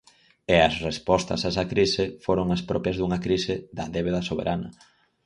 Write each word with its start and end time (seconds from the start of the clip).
E 0.53 0.55
as 0.67 0.75
respostas 0.87 1.41
a 1.43 1.49
esa 1.51 1.69
crise 1.73 2.03
foron 2.25 2.47
as 2.55 2.65
propias 2.69 2.97
dunha 2.97 3.19
crise 3.25 3.55
da 3.77 3.85
débeda 3.95 4.25
soberana. 4.29 4.69